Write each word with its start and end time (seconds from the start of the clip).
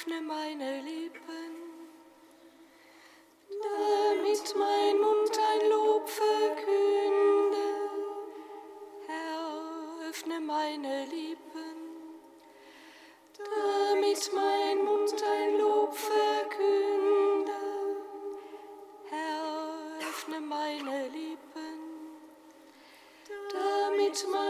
öffne 0.00 0.22
meine 0.22 0.80
Lippen, 0.80 1.52
damit 3.62 4.54
mein 4.56 4.98
Mund 4.98 5.38
ein 5.52 5.68
Lob 5.68 6.08
verkünde. 6.08 7.66
Herr, 9.06 10.08
öffne 10.08 10.40
meine 10.40 11.04
Lippen, 11.04 11.76
damit 13.36 14.30
mein 14.34 14.84
Mund 14.86 15.22
ein 15.22 15.58
Lob 15.58 15.94
verkünde. 15.94 17.52
Herr, 19.10 19.98
öffne 20.08 20.40
meine 20.40 21.08
Lippen, 21.08 21.78
damit 23.52 24.26
mein 24.32 24.49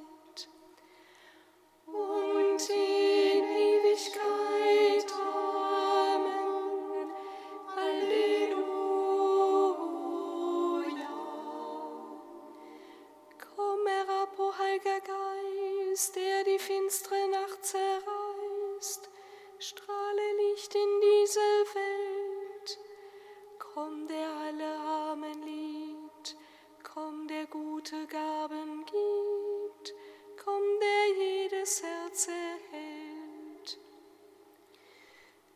Strahle 19.71 20.33
Licht 20.37 20.75
in 20.75 21.01
diese 21.01 21.39
Welt. 21.75 22.79
Komm, 23.57 24.05
der 24.05 24.29
alle 24.29 24.77
Armen 24.79 25.43
liebt. 25.43 26.35
Komm, 26.83 27.25
der 27.29 27.45
gute 27.45 28.05
Gaben 28.07 28.83
gibt. 28.83 29.95
Komm, 30.43 30.61
der 30.81 31.25
jedes 31.25 31.81
Herz 31.83 32.27
erhält. 32.27 33.79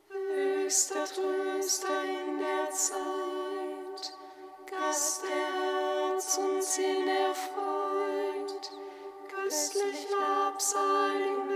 Höchster 0.07 1.05
Tröster 1.13 2.03
in 2.05 2.39
der 2.39 2.71
Zeit, 2.71 4.13
Gast 4.65 5.23
der 5.23 6.11
Herz 6.11 6.37
und 6.37 6.63
Sinn 6.63 7.05
erfreut, 7.09 8.71
köstlich 9.27 10.07
Labsal 10.09 11.19
in 11.19 11.54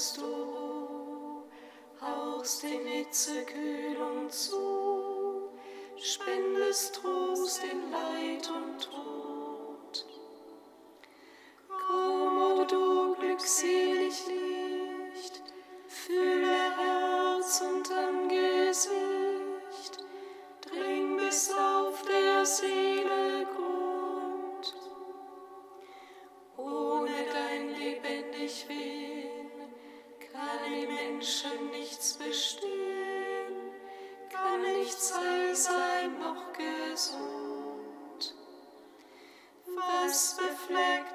schenkst 0.00 0.16
du 0.16 1.44
hauchst 2.00 2.64
in 2.64 2.86
Hitze 2.86 3.44
Kühlung 3.44 4.30
zu, 4.30 5.50
spendest 5.98 6.94
Trost 6.94 7.62
in 7.64 7.90
Leid 7.90 8.48
und 8.48 8.82
Tod. 8.82 10.06
Komm, 11.68 12.38
o 12.38 12.64
du 12.64 13.14
glückselig 13.16 13.89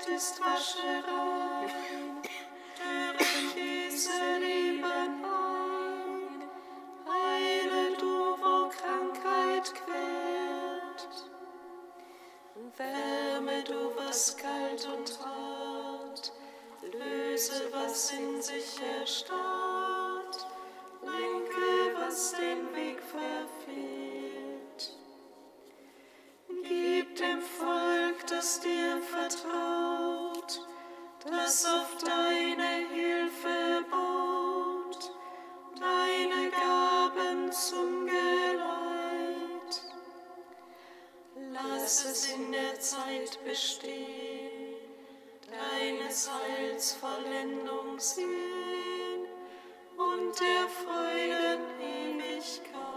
ist 0.08 0.40
Wascherei, 0.40 1.68
dürren 2.78 3.52
diese 3.56 4.38
Leben 4.40 4.84
ein. 4.84 6.44
Heile 7.08 7.98
du, 7.98 8.38
wo 8.42 8.70
Krankheit 8.70 9.74
quält. 9.74 11.08
Wärme 12.78 13.64
du, 13.64 13.96
was 13.96 14.36
kalt 14.38 14.88
und 14.88 15.20
hart, 15.26 16.34
löse, 16.82 17.70
was 17.72 18.12
in 18.12 18.42
sich 18.42 18.82
erstarrt, 19.00 19.55
Zeit 42.86 43.40
bestehen, 43.44 44.76
deines 45.50 46.30
Heils 46.30 46.94
Vollendung 46.94 48.00
sehen 48.00 49.26
und 49.98 50.40
der 50.40 50.68
Freuden 50.70 51.64
Ewigkeit. 51.82 52.95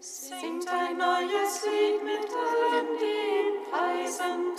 Singt 0.00 0.66
ein 0.68 0.96
neues 0.96 1.64
Lied 1.64 2.02
mit 2.02 2.28
allen, 2.34 2.98
die 2.98 3.38
ihn 3.38 3.62
preisen, 3.70 4.49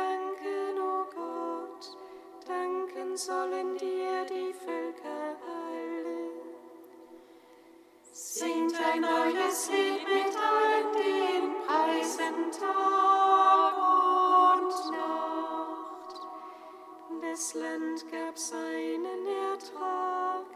danken, 0.00 0.78
o 0.78 1.00
oh 1.00 1.04
Gott, 1.14 1.82
danken 2.46 3.16
sollen 3.16 3.76
dir 3.76 4.24
die 4.24 4.52
Völker 4.52 5.36
alle. 5.58 6.30
Singt 8.12 8.74
ein 8.80 9.00
neues 9.00 9.70
Lied 9.70 10.02
mit 10.16 10.34
allen, 10.50 10.88
die 10.96 11.18
ihn 11.36 11.48
preisen 11.66 12.40
Tag 12.58 13.74
und 14.52 14.74
Nacht. 14.92 16.18
Das 17.22 17.54
Land 17.54 18.10
gab 18.10 18.38
seinen 18.38 19.26
Ertrag, 19.50 20.46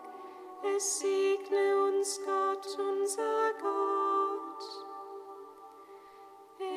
es 0.77 1.01
segne 1.01 1.85
uns 1.87 2.21
Gott, 2.25 2.79
unser 2.79 3.53
Gott. 3.61 4.85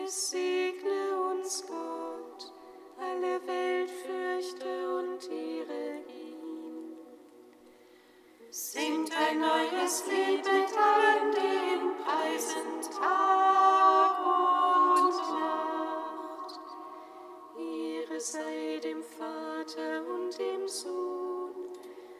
Es 0.06 0.30
segne 0.31 1.22
uns 1.31 1.66
Gott, 1.68 2.54
alle 3.00 3.46
Welt 3.48 3.90
fürchte 3.90 4.98
und 5.00 5.24
ihre 5.32 5.98
ihn. 6.08 6.98
Singt 8.50 9.12
ein 9.16 9.40
neues 9.40 10.04
Lied 10.08 10.46
mit 10.46 10.78
allen, 10.78 11.32
den 11.32 11.96
preisen 12.04 12.82
Tag 13.00 14.18
und 14.26 15.14
Nacht. 15.40 16.60
Ihre 17.58 18.20
sei 18.20 18.80
dem 18.84 19.04
Vater 19.04 20.04
und 20.08 20.38
dem 20.38 20.68
Sohn 20.68 21.56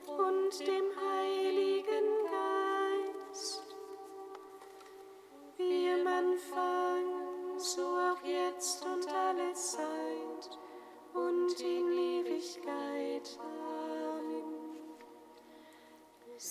und 0.08 0.60
dem 0.60 0.86
Heiligen 0.96 2.08
Geist. 2.32 3.64
Wie 5.58 6.04
man 6.04 6.38
fangen, 6.38 7.60
so 7.60 7.82
auch 7.82 8.24
jetzt 8.24 8.86
und 8.86 9.08
alle 9.12 9.54
Zeit 9.54 10.47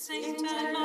Satan. 0.07 0.76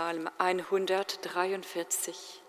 Psalm 0.00 0.30
143. 0.38 2.39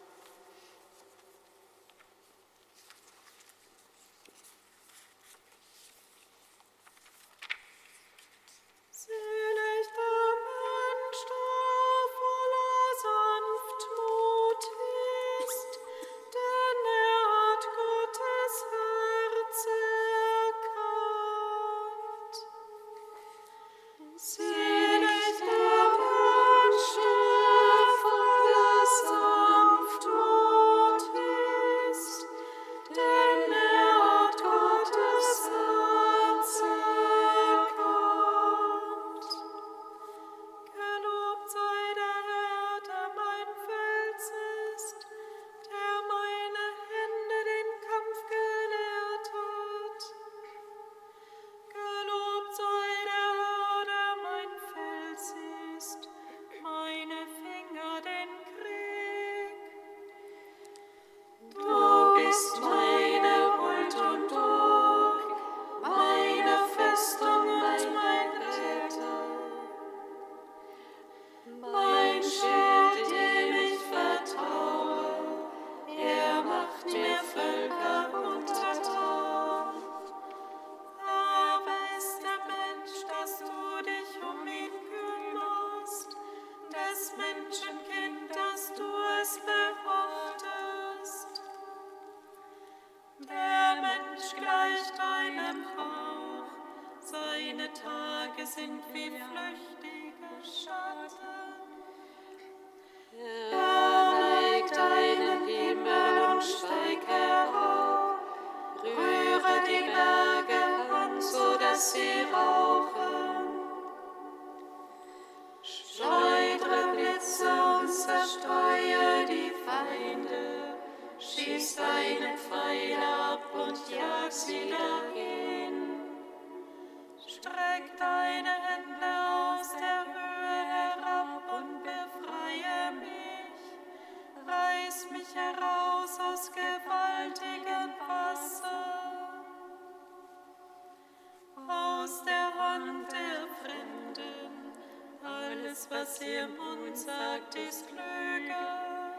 was 146.02 146.20
ihr 146.22 146.48
Mund 146.48 146.98
sagt, 146.98 147.56
ist 147.56 147.86
klüger. 147.88 149.14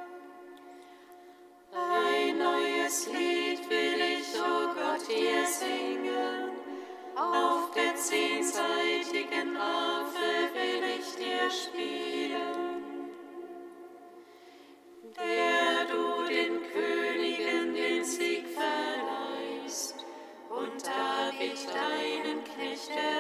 Ein 1.73 2.39
neues 2.39 3.07
Lied 3.07 3.71
will 3.71 4.01
ich, 4.17 4.29
o 4.35 4.45
oh 4.45 4.75
Gott, 4.75 5.09
dir 5.09 5.47
singen. 5.47 6.51
Auf 7.15 7.71
der 7.73 7.95
zehnseitigen 7.95 9.57
Harfe 9.57 10.33
will 10.55 10.83
ich 10.99 11.09
dir 11.15 11.49
spielen. 11.51 13.11
Der 15.17 15.85
du 15.93 16.29
den 16.29 16.63
Königen 16.73 17.75
den 17.75 18.05
Sieg 18.05 18.47
verleihst 18.49 20.05
und 20.49 20.85
David 20.85 21.59
deinen 21.69 22.43
Knechten 22.45 23.12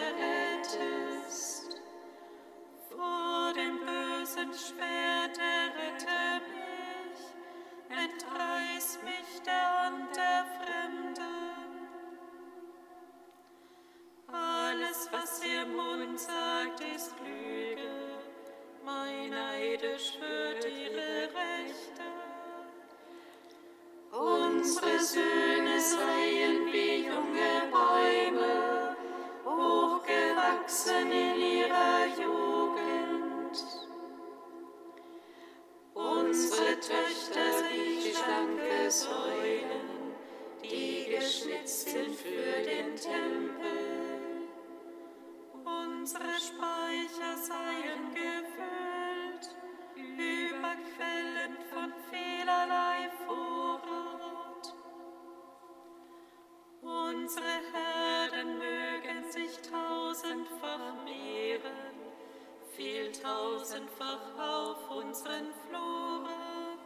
Unsere 57.22 57.60
Herden 57.72 58.58
mögen 58.58 59.30
sich 59.30 59.56
tausendfach 59.58 61.04
mehren, 61.04 61.94
viel 62.74 63.12
tausendfach 63.12 64.36
auf 64.36 64.90
unseren 64.90 65.54
Fluren. 65.68 66.80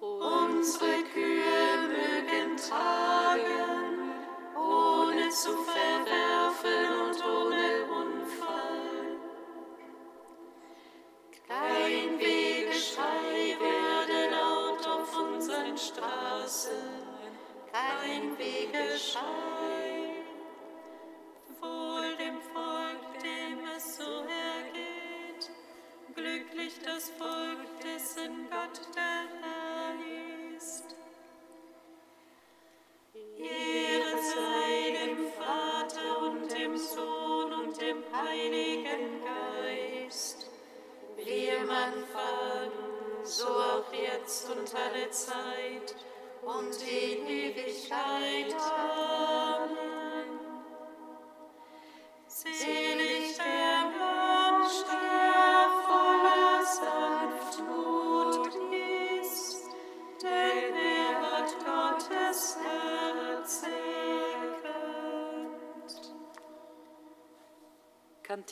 Unsere 0.00 1.04
Kühe 1.04 1.86
mögen 1.86 2.56
tragen, 2.56 4.12
ohne 4.56 5.28
zu 5.28 5.56
verwerfen 5.56 6.84
und 7.04 7.24
ohne 7.24 7.84
Unfall. 7.84 9.20
Kein 11.46 12.18
Wehgeschrei 12.18 13.56
werde 13.56 14.34
laut 14.34 14.84
auf 14.88 15.16
unseren 15.16 15.78
Straßen 15.78 17.03
dein 17.84 18.38
Weg 18.38 18.72
geschah. 18.72 19.83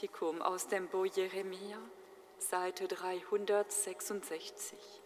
Prophetikum 0.02 0.42
aus 0.42 0.66
dem 0.66 0.88
Bo 0.88 1.04
Jeremia, 1.04 1.78
Seite 2.36 2.88
366. 2.88 5.01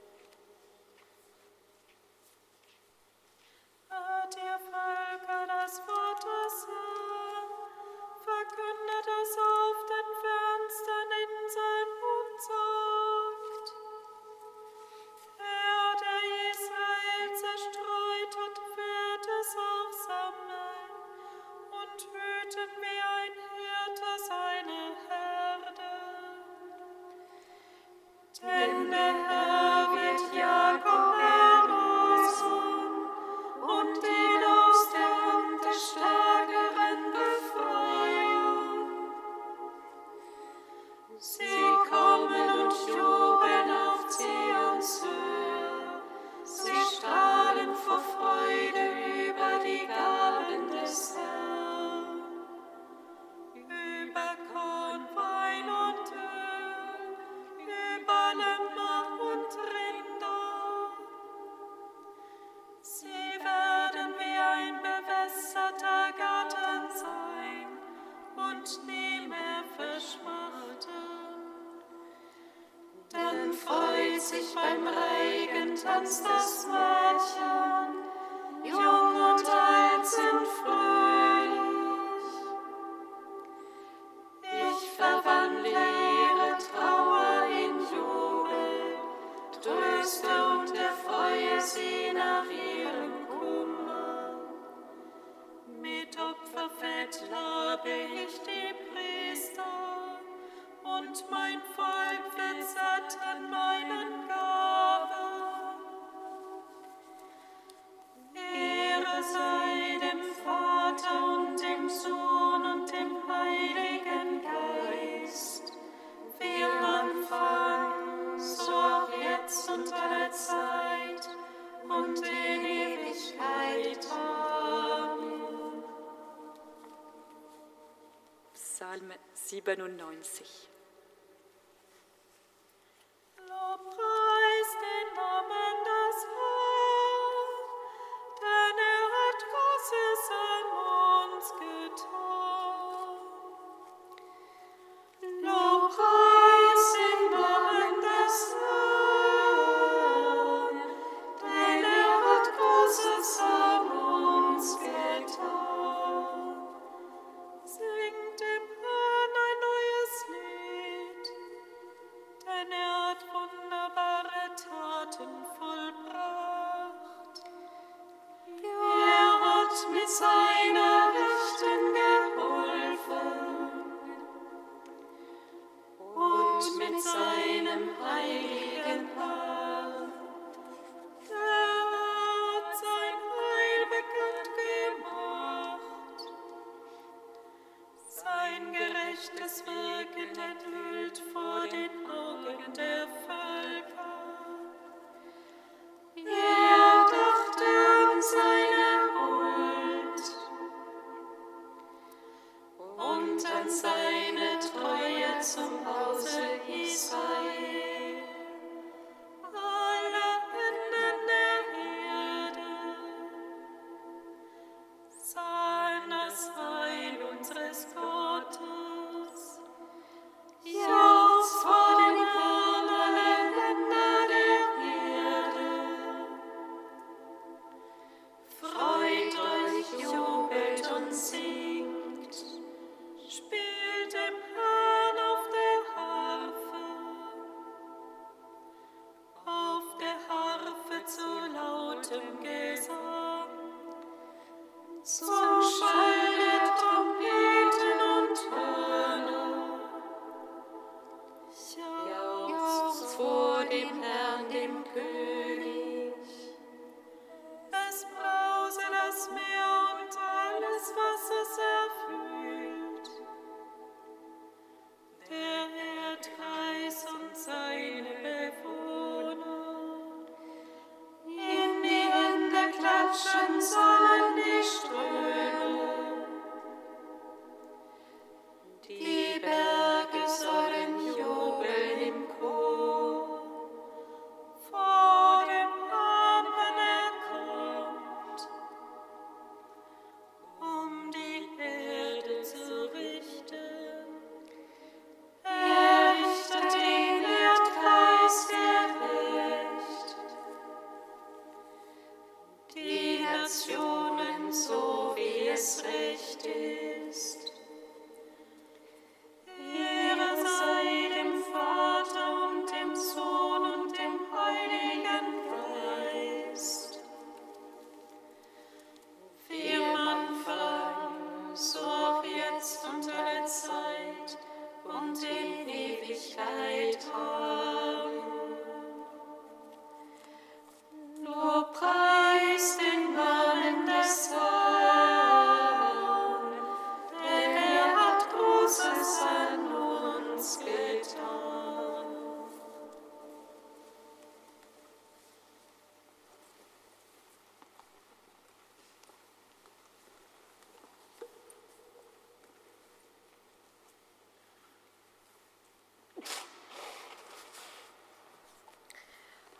97. 129.75 130.76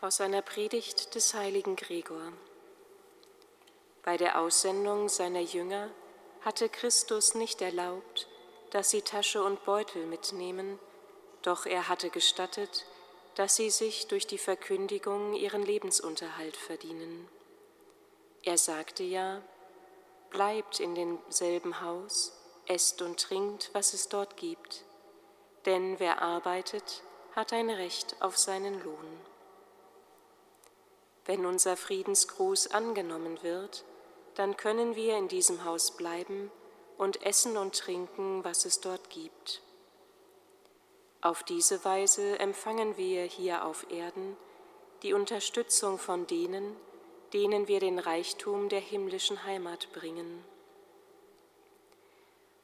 aus 0.07 0.21
einer 0.21 0.41
Predigt 0.41 1.15
des 1.15 1.33
heiligen 1.33 1.75
Gregor. 1.75 2.31
Bei 4.03 4.15
der 4.15 4.39
Aussendung 4.39 5.09
seiner 5.09 5.41
Jünger 5.41 5.89
hatte 6.45 6.69
Christus 6.69 7.35
nicht 7.35 7.61
erlaubt, 7.61 8.29
dass 8.69 8.89
sie 8.89 9.01
Tasche 9.01 9.43
und 9.43 9.65
Beutel 9.65 10.05
mitnehmen, 10.05 10.79
doch 11.41 11.65
er 11.65 11.89
hatte 11.89 12.09
gestattet, 12.09 12.85
dass 13.35 13.57
sie 13.57 13.69
sich 13.69 14.07
durch 14.07 14.25
die 14.25 14.37
Verkündigung 14.37 15.33
ihren 15.33 15.63
Lebensunterhalt 15.63 16.55
verdienen. 16.55 17.27
Er 18.43 18.57
sagte 18.57 19.03
ja, 19.03 19.41
bleibt 20.29 20.79
in 20.79 20.95
demselben 20.95 21.81
Haus, 21.81 22.31
esst 22.65 23.01
und 23.01 23.19
trinkt, 23.19 23.71
was 23.73 23.93
es 23.93 24.07
dort 24.07 24.37
gibt, 24.37 24.85
denn 25.65 25.99
wer 25.99 26.21
arbeitet, 26.21 27.03
hat 27.35 27.51
ein 27.51 27.69
Recht 27.69 28.15
auf 28.21 28.37
seinen 28.37 28.81
Lohn. 28.81 29.26
Wenn 31.27 31.45
unser 31.45 31.77
Friedensgruß 31.77 32.71
angenommen 32.71 33.43
wird, 33.43 33.83
dann 34.35 34.57
können 34.57 34.95
wir 34.95 35.17
in 35.17 35.27
diesem 35.27 35.65
Haus 35.65 35.95
bleiben 35.95 36.51
und 36.97 37.23
essen 37.23 37.57
und 37.57 37.77
trinken, 37.77 38.43
was 38.43 38.65
es 38.65 38.79
dort 38.79 39.09
gibt. 39.09 39.61
Auf 41.21 41.43
diese 41.43 41.83
Weise 41.83 42.39
empfangen 42.39 42.97
wir 42.97 43.23
hier 43.23 43.65
auf 43.65 43.85
Erden 43.91 44.37
die 45.03 45.13
Unterstützung 45.13 45.99
von 45.99 46.25
denen, 46.27 46.75
denen 47.33 47.67
wir 47.67 47.79
den 47.79 47.99
Reichtum 47.99 48.69
der 48.69 48.79
himmlischen 48.79 49.43
Heimat 49.43 49.91
bringen. 49.93 50.43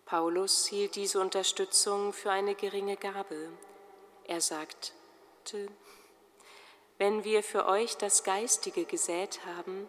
Paulus 0.05 0.65
hielt 0.67 0.95
diese 0.95 1.19
Unterstützung 1.19 2.13
für 2.13 2.31
eine 2.31 2.55
geringe 2.55 2.97
Gabe. 2.97 3.49
Er 4.25 4.41
sagte, 4.41 5.67
wenn 6.97 7.23
wir 7.23 7.43
für 7.43 7.65
euch 7.65 7.97
das 7.97 8.23
Geistige 8.23 8.85
gesät 8.85 9.41
haben, 9.45 9.87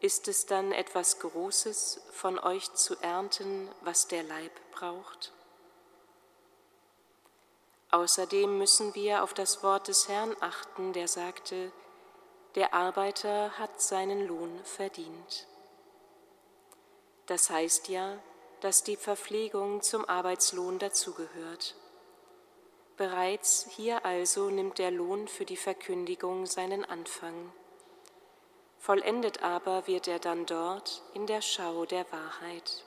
ist 0.00 0.28
es 0.28 0.46
dann 0.46 0.72
etwas 0.72 1.18
Großes, 1.18 2.00
von 2.12 2.38
euch 2.38 2.72
zu 2.74 2.96
ernten, 3.00 3.68
was 3.82 4.06
der 4.06 4.22
Leib 4.22 4.52
braucht? 4.72 5.32
Außerdem 7.90 8.58
müssen 8.58 8.94
wir 8.94 9.22
auf 9.22 9.34
das 9.34 9.62
Wort 9.62 9.88
des 9.88 10.08
Herrn 10.08 10.36
achten, 10.40 10.92
der 10.92 11.08
sagte, 11.08 11.72
der 12.54 12.74
Arbeiter 12.74 13.58
hat 13.58 13.80
seinen 13.80 14.26
Lohn 14.26 14.60
verdient. 14.64 15.46
Das 17.26 17.50
heißt 17.50 17.88
ja, 17.88 18.18
dass 18.60 18.82
die 18.82 18.96
Verpflegung 18.96 19.82
zum 19.82 20.04
Arbeitslohn 20.08 20.78
dazugehört. 20.78 21.76
Bereits 22.98 23.68
hier 23.76 24.04
also 24.04 24.50
nimmt 24.50 24.78
der 24.78 24.90
Lohn 24.90 25.28
für 25.28 25.44
die 25.44 25.56
Verkündigung 25.56 26.46
seinen 26.46 26.84
Anfang. 26.84 27.52
Vollendet 28.80 29.40
aber 29.40 29.86
wird 29.86 30.08
er 30.08 30.18
dann 30.18 30.46
dort 30.46 31.04
in 31.14 31.28
der 31.28 31.40
Schau 31.40 31.86
der 31.86 32.10
Wahrheit. 32.10 32.84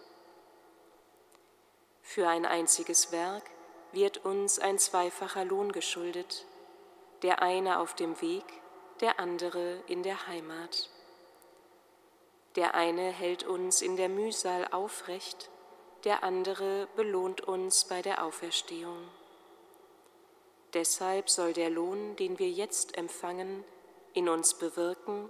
Für 2.02 2.28
ein 2.28 2.46
einziges 2.46 3.14
Werk 3.14 3.44
wird 3.94 4.26
uns 4.26 4.60
ein 4.60 4.80
zweifacher 4.80 5.46
Lohn 5.46 5.72
geschuldet, 5.72 6.46
der 7.22 7.42
eine 7.42 7.80
auf 7.80 7.96
dem 7.96 8.20
Weg, 8.20 8.44
der 9.00 9.18
andere 9.18 9.82
in 9.88 10.04
der 10.04 10.28
Heimat. 10.28 10.90
Der 12.58 12.76
eine 12.76 13.12
hält 13.12 13.44
uns 13.44 13.82
in 13.82 13.96
der 13.96 14.10
Mühsal 14.10 14.68
aufrecht, 14.72 15.50
der 16.04 16.26
andere 16.26 16.90
belohnt 16.98 17.40
uns 17.40 17.86
bei 17.86 18.02
der 18.02 18.26
Auferstehung. 18.26 19.08
Deshalb 20.74 21.30
soll 21.30 21.54
der 21.54 21.70
Lohn, 21.70 22.16
den 22.16 22.40
wir 22.40 22.50
jetzt 22.50 22.98
empfangen, 22.98 23.64
in 24.14 24.30
uns 24.30 24.54
bewirken, 24.54 25.30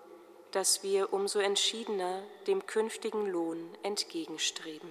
dass 0.51 0.84
wir 0.84 1.13
umso 1.13 1.39
entschiedener 1.39 2.23
dem 2.45 2.65
künftigen 2.65 3.25
Lohn 3.32 3.69
entgegenstreben. 3.84 4.89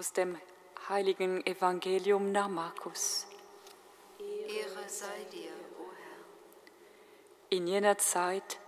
Aus 0.00 0.14
dem 0.14 0.38
heiligen 0.88 1.44
Evangelium 1.46 2.32
nach 2.32 2.48
Markus. 2.48 3.26
Ehre 4.18 4.88
sei 4.88 5.24
dir, 5.30 5.52
o 5.78 5.84
Herr. 5.92 7.56
In 7.58 7.66
jener 7.66 7.98
Zeit 7.98 8.58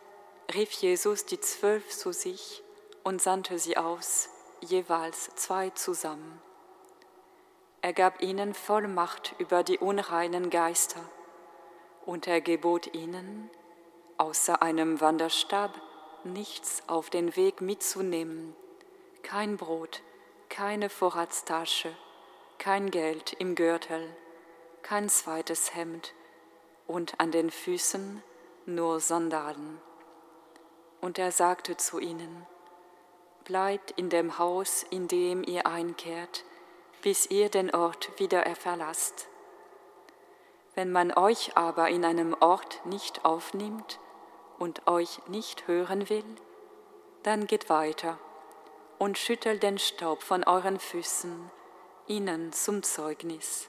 rief 0.55 0.73
Jesus 0.73 1.25
die 1.25 1.41
Zwölf 1.41 1.89
zu 1.89 2.13
sich 2.13 2.63
und 3.03 3.23
sandte 3.23 3.59
sie 3.59 3.79
aus, 3.79 4.29
jeweils 4.63 5.35
zwei 5.35 5.71
zusammen. 5.71 6.41
Er 7.81 7.93
gab 7.93 8.23
ihnen 8.23 8.55
Vollmacht 8.55 9.35
über 9.39 9.65
die 9.65 9.79
unreinen 9.79 10.51
Geister 10.51 11.01
und 12.07 12.27
er 12.27 12.41
gebot 12.41 12.95
ihnen, 12.95 13.51
außer 14.19 14.63
einem 14.63 15.01
Wanderstab 15.01 15.81
nichts 16.25 16.83
auf 16.87 17.11
den 17.11 17.35
Weg 17.37 17.61
mitzunehmen, 17.61 18.55
kein 19.23 19.57
Brot, 19.57 20.03
keine 20.49 20.89
Vorratstasche, 20.89 21.93
kein 22.59 22.91
Geld 22.91 23.33
im 23.33 23.55
Gürtel, 23.55 24.15
kein 24.83 25.09
zweites 25.09 25.75
Hemd 25.75 26.15
und 26.87 27.19
an 27.19 27.33
den 27.33 27.51
Füßen 27.51 28.23
nur 28.67 29.01
Sandalen. 29.01 29.81
Und 31.01 31.19
er 31.19 31.33
sagte 31.33 31.77
zu 31.77 31.99
ihnen, 31.99 32.47
Bleibt 33.45 33.91
in 33.93 34.09
dem 34.09 34.39
Haus, 34.39 34.85
in 34.91 35.09
dem 35.09 35.43
ihr 35.43 35.67
einkehrt, 35.67 36.45
bis 37.03 37.27
ihr 37.27 37.49
den 37.49 37.75
Ort 37.75 38.11
wieder 38.21 38.45
verlasst. 38.55 39.27
Wenn 40.77 40.93
man 40.93 41.13
euch 41.13 41.57
aber 41.57 41.89
in 41.89 42.05
einem 42.05 42.37
Ort 42.39 42.87
nicht 42.87 43.25
aufnimmt 43.25 43.99
und 44.61 44.87
euch 44.87 45.27
nicht 45.27 45.67
hören 45.67 46.09
will, 46.09 46.25
dann 47.25 47.49
geht 47.49 47.69
weiter 47.69 48.17
und 48.99 49.19
schüttelt 49.19 49.65
den 49.65 49.79
Staub 49.79 50.23
von 50.23 50.45
euren 50.45 50.79
Füßen 50.79 51.51
ihnen 52.07 52.53
zum 52.53 52.85
Zeugnis. 52.85 53.69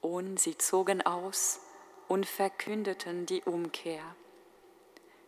Und 0.00 0.40
sie 0.40 0.58
zogen 0.58 1.06
aus 1.06 1.60
und 2.08 2.26
verkündeten 2.26 3.26
die 3.26 3.42
Umkehr. 3.42 4.02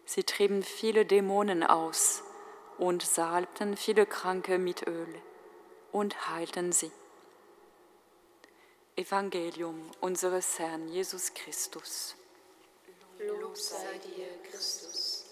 Sie 0.04 0.24
trieben 0.24 0.64
viele 0.64 1.06
Dämonen 1.06 1.62
aus 1.62 2.24
und 2.78 3.02
salbten 3.02 3.76
viele 3.76 4.06
Kranke 4.06 4.58
mit 4.58 4.86
Öl 4.86 5.20
und 5.92 6.30
heilten 6.30 6.72
sie. 6.72 6.92
Evangelium 8.96 9.90
unseres 10.00 10.58
Herrn 10.58 10.88
Jesus 10.88 11.32
Christus. 11.34 12.16
Lob 13.18 13.56
sei 13.56 13.98
dir, 13.98 14.42
Christus. 14.50 15.24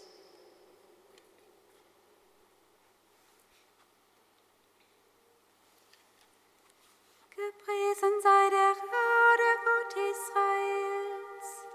Gepriesen 7.30 8.20
sei 8.22 8.50
der 8.50 8.74
Herr, 8.74 9.36
der 9.42 9.56
Gott 9.66 9.94
Israels, 10.12 11.66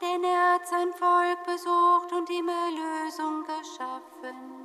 denn 0.00 0.24
er 0.24 0.54
hat 0.54 0.66
sein 0.66 0.92
Volk 0.94 1.44
besucht 1.44 2.12
und 2.12 2.30
ihm 2.30 2.48
Erlösung 2.48 3.44
geschaffen. 3.44 4.61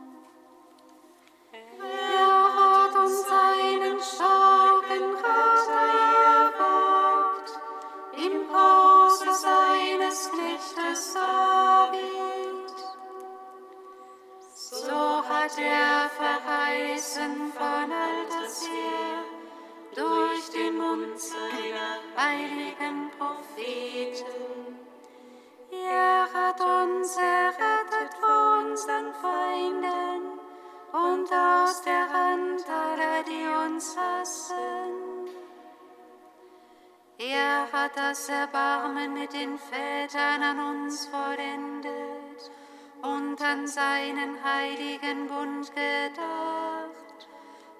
An 44.08 44.15
seinen 44.15 44.43
heiligen 44.43 45.28
Bund 45.28 45.72
gedacht 45.76 47.28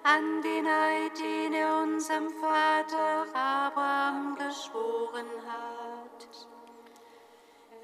an 0.02 0.42
den 0.42 0.66
Eid, 0.66 1.18
den 1.18 1.52
er 1.52 1.82
unserem 1.82 2.30
Vater 2.30 3.26
Abraham 3.34 4.36
geschworen 4.36 5.26
hat. 5.46 6.28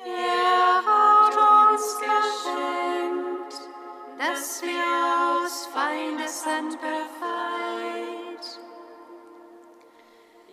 Er 0.05 0.83
hat 0.87 1.37
uns 1.73 1.99
geschenkt, 1.99 3.55
dass 4.19 4.63
wir 4.63 5.43
aus 5.43 5.67
Feindeshand 5.67 6.79
befreit, 6.81 8.61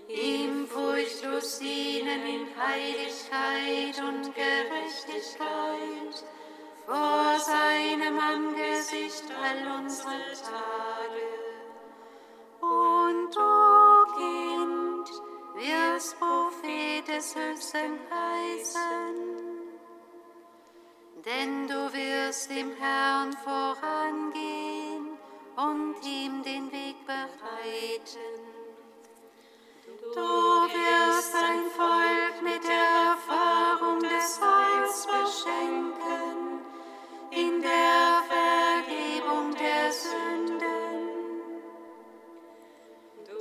ihm 0.08 0.67
furchtlos 0.67 1.60
dienen 1.60 2.25
in 2.25 2.47
Heiligkeit 2.58 4.01
und 4.04 4.34
Gerechtigkeit, 4.36 6.25
vor 6.86 7.39
seinem 7.39 8.20
Angesicht 8.20 9.26
all 9.41 9.80
unsere 9.80 10.34
Tage. 10.34 11.28
Und 12.60 13.36
du, 13.36 14.06
Kind, 14.17 15.10
wirst 15.56 16.17
Prophet 16.20 17.08
des 17.08 17.36
Höchsten 17.36 18.00
heißen, 18.10 19.26
denn 21.26 21.67
du 21.67 21.94
wirst 21.94 22.50
dem 22.50 22.76
Herrn 22.78 23.34
vorangehen 23.44 25.17
und 25.56 25.96
ihm 26.06 26.44
den 26.44 26.72
Weg 26.72 26.96
bereiten. 27.06 28.52
Du 30.13 30.20
wirst 30.20 31.34
dein 31.34 31.70
Volk 31.72 32.41
mit 32.41 32.63
der 32.63 33.12
Erfahrung 33.12 34.00
des 34.00 34.39
Heils 34.41 35.06
beschenken 35.06 36.51
in 37.32 37.62
der 37.62 38.24
Vergebung 38.28 39.56
der 39.56 39.91
Sünden. 39.91 40.62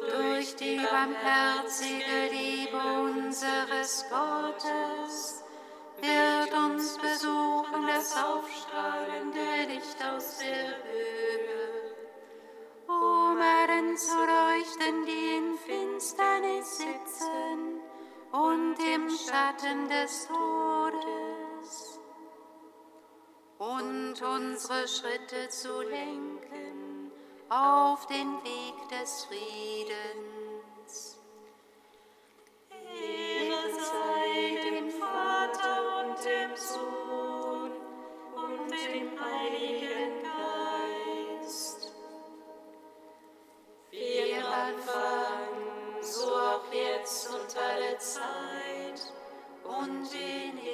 Durch 0.01 0.57
die 0.57 0.79
barmherzige 0.79 2.31
Liebe 2.31 2.79
unseres 2.79 4.05
Gottes 4.09 5.45
wird 6.01 6.53
uns 6.55 6.97
besuchen 6.99 7.87
das 7.87 8.17
aufstrahlende 8.17 9.73
Licht 9.73 9.99
aus 10.05 10.39
der 10.39 10.69
Höhe, 10.85 11.95
um 12.87 13.39
allen 13.39 13.97
zu 13.97 14.17
leuchten, 14.17 15.05
die 15.05 15.37
in 15.37 15.59
Finsternis 15.59 16.79
sitzen 16.79 17.81
und 18.33 18.77
im 18.95 19.11
Schatten 19.11 19.89
des 19.89 20.29
Todes 20.29 20.90
und 24.11 24.23
unsere 24.23 24.89
Schritte 24.89 25.49
zu 25.51 25.83
lenken 25.83 27.13
auf 27.49 28.07
den 28.09 28.43
Weg 28.43 28.89
des 28.89 29.25
Friedens. 29.27 31.19
Ehre 32.71 33.71
sei 33.73 34.69
dem 34.69 34.91
Vater 34.91 36.01
und 36.01 36.25
dem 36.25 36.57
Sohn 36.57 37.71
und 38.35 38.71
dem 38.71 39.11
Heiligen 39.21 40.25
Geist. 41.39 41.93
Wie 43.93 44.35
am 44.35 44.53
Anfang, 44.53 46.03
so 46.03 46.35
auch 46.35 46.73
jetzt 46.73 47.29
und 47.29 47.57
alle 47.57 47.97
Zeit 47.99 49.13
und 49.63 50.13
in 50.13 50.70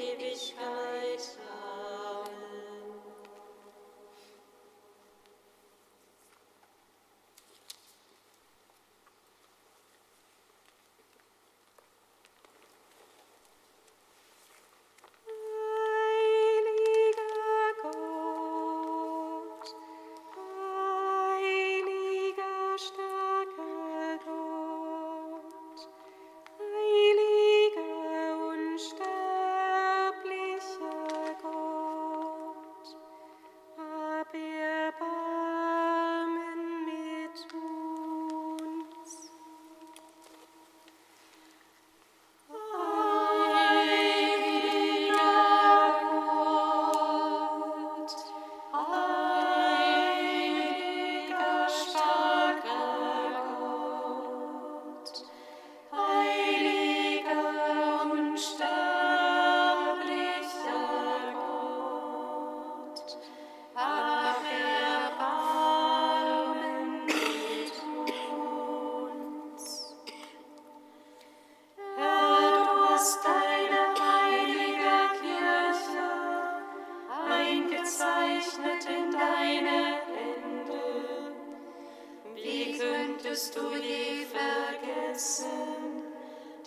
könntest 83.36 83.54
du 83.54 83.76
je 83.76 84.24
vergessen, 84.24 85.44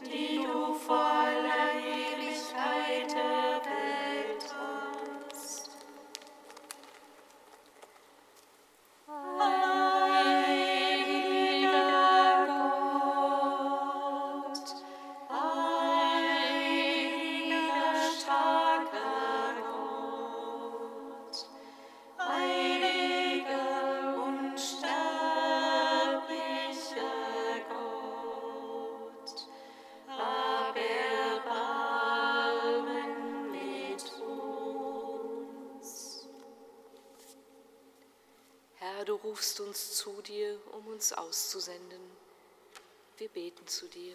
die 0.06 0.38
du 0.38 0.76
vor 0.76 1.09
uns 39.80 39.96
zu 39.96 40.22
dir, 40.22 40.60
um 40.74 40.88
uns 40.88 41.14
auszusenden. 41.14 42.02
Wir 43.18 43.30
beten 43.30 43.66
zu 43.66 43.88
dir. 43.88 44.14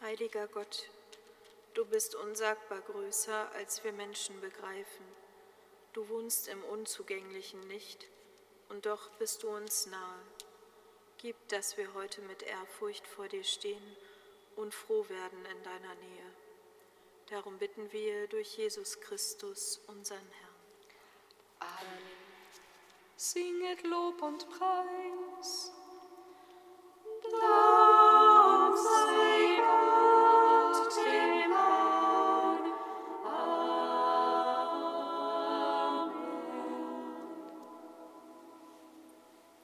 Heiliger 0.00 0.46
Gott, 0.46 0.88
du 1.74 1.84
bist 1.84 2.14
unsagbar 2.14 2.80
größer, 2.80 3.50
als 3.54 3.82
wir 3.82 3.92
Menschen 3.92 4.40
begreifen. 4.40 5.04
Du 5.92 6.08
wohnst 6.08 6.46
im 6.46 6.62
unzugänglichen 6.62 7.60
Licht, 7.64 8.06
und 8.68 8.86
doch 8.86 9.10
bist 9.18 9.42
du 9.42 9.48
uns 9.48 9.86
nahe. 9.86 10.35
Gib, 11.26 11.48
dass 11.48 11.76
wir 11.76 11.92
heute 11.94 12.22
mit 12.22 12.44
Ehrfurcht 12.44 13.04
vor 13.04 13.26
dir 13.26 13.42
stehen 13.42 13.82
und 14.54 14.72
froh 14.72 15.04
werden 15.08 15.44
in 15.44 15.62
deiner 15.64 15.94
Nähe. 15.96 16.30
Darum 17.30 17.58
bitten 17.58 17.90
wir 17.90 18.28
durch 18.28 18.56
Jesus 18.56 19.00
Christus, 19.00 19.80
unseren 19.88 20.20
Herrn. 20.20 21.64
Singet 23.16 23.82
Lob 23.82 24.22
und 24.22 24.48
Preis. 24.50 25.15